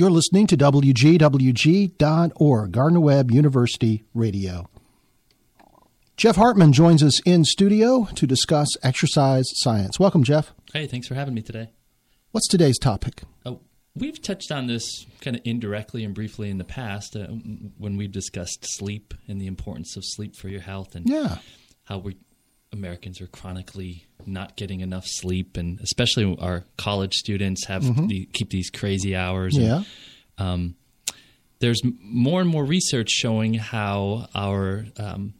[0.00, 2.00] You're listening to WGWG.org,
[2.70, 4.70] Gardner Webb University Radio.
[6.16, 9.98] Jeff Hartman joins us in studio to discuss exercise science.
[9.98, 10.54] Welcome, Jeff.
[10.72, 11.72] Hey, thanks for having me today.
[12.30, 13.22] What's today's topic?
[13.44, 13.58] Oh,
[13.96, 17.26] we've touched on this kind of indirectly and briefly in the past uh,
[17.76, 21.38] when we've discussed sleep and the importance of sleep for your health and yeah.
[21.86, 22.18] how we
[22.72, 28.06] Americans are chronically not getting enough sleep, and especially our college students have mm-hmm.
[28.06, 29.56] the, keep these crazy hours.
[29.56, 29.82] Yeah.
[30.38, 30.74] And, um,
[31.60, 35.34] there's more and more research showing how our um,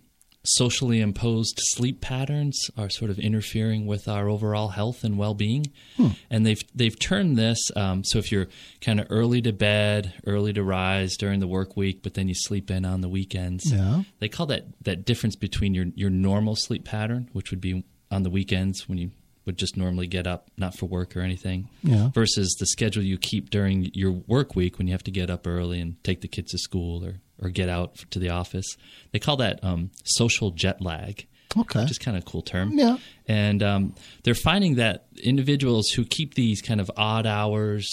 [0.48, 5.66] socially imposed sleep patterns are sort of interfering with our overall health and well-being.
[5.96, 6.08] Hmm.
[6.30, 8.48] And they've they've turned this um, so if you're
[8.80, 12.34] kind of early to bed, early to rise during the work week, but then you
[12.34, 13.70] sleep in on the weekends.
[13.72, 14.02] Yeah.
[14.18, 18.22] They call that that difference between your your normal sleep pattern, which would be on
[18.22, 19.10] the weekends when you
[19.48, 22.10] would just normally get up, not for work or anything, yeah.
[22.10, 25.46] versus the schedule you keep during your work week when you have to get up
[25.46, 28.76] early and take the kids to school or or get out to the office.
[29.12, 31.26] They call that um, social jet lag.
[31.56, 31.80] Okay.
[31.80, 32.72] Which is kind of a cool term.
[32.72, 32.98] Yeah.
[33.26, 37.88] And um, they're finding that individuals who keep these kind of odd hours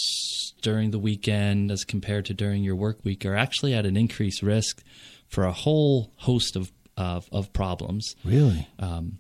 [0.62, 4.42] during the weekend as compared to during your work week are actually at an increased
[4.42, 4.84] risk
[5.30, 8.16] for a whole host of, of, of problems.
[8.26, 8.68] Really?
[8.78, 9.20] Um,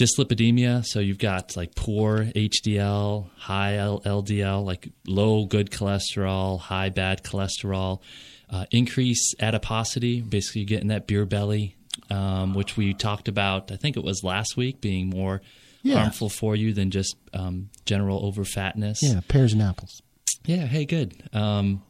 [0.00, 0.84] dyslipidemia.
[0.86, 8.00] So you've got like poor HDL, high LDL, like low good cholesterol, high bad cholesterol
[8.48, 11.76] uh, increase adiposity, basically getting that beer belly,
[12.08, 13.70] um, which we talked about.
[13.70, 15.42] I think it was last week, being more
[15.82, 15.98] yeah.
[15.98, 19.02] harmful for you than just um, general overfatness.
[19.02, 20.02] Yeah, pears and apples.
[20.44, 20.66] Yeah.
[20.66, 21.22] Hey, good.
[21.32, 21.82] Um,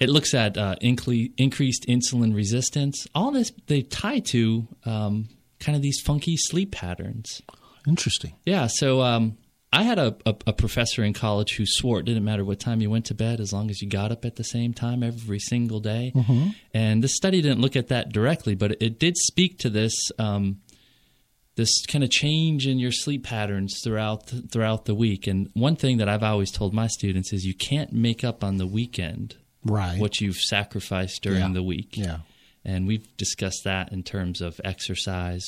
[0.00, 3.06] it looks at uh, incre- increased insulin resistance.
[3.14, 5.28] All this they tie to um,
[5.60, 7.42] kind of these funky sleep patterns.
[7.86, 8.34] Interesting.
[8.44, 8.66] Yeah.
[8.66, 9.38] So um,
[9.72, 12.80] I had a, a, a, professor in college who swore it didn't matter what time
[12.80, 15.38] you went to bed as long as you got up at the same time every
[15.38, 16.12] single day.
[16.14, 16.50] Mm-hmm.
[16.72, 20.60] And this study didn't look at that directly, but it did speak to this um,
[21.56, 25.26] this kind of change in your sleep patterns throughout throughout the week.
[25.26, 28.56] And one thing that I've always told my students is you can't make up on
[28.56, 29.98] the weekend right.
[29.98, 31.52] what you've sacrificed during yeah.
[31.52, 31.96] the week.
[31.96, 32.18] Yeah.
[32.64, 35.44] And we've discussed that in terms of exercise.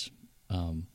[0.49, 0.87] Um,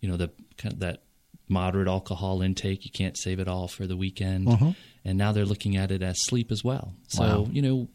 [0.00, 1.02] you know the kind of that
[1.48, 2.84] moderate alcohol intake.
[2.84, 4.48] You can't save it all for the weekend.
[4.48, 4.70] Mm-hmm.
[5.04, 6.94] And now they're looking at it as sleep as well.
[7.08, 7.48] So, wow.
[7.50, 7.88] you know,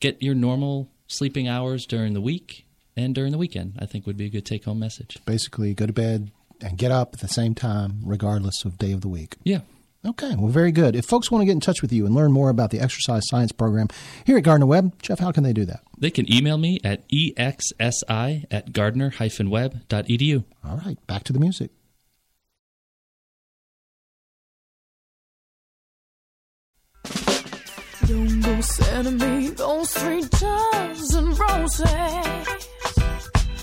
[0.00, 4.16] get your normal sleeping hours during the week and during the weekend, I think would
[4.16, 5.18] be a good take home message.
[5.24, 6.30] Basically, go to bed
[6.60, 9.36] and get up at the same time, regardless of day of the week.
[9.44, 9.60] Yeah.
[10.02, 10.96] Okay, well, very good.
[10.96, 13.28] If folks want to get in touch with you and learn more about the exercise
[13.28, 13.88] science program
[14.24, 15.82] here at Gardner Webb, Jeff, how can they do that?
[15.98, 20.44] They can email me at exsi at gardner-webb.edu.
[20.64, 21.70] All right, back to the music.
[28.06, 32.69] Jumbo said to me, those three dozen roses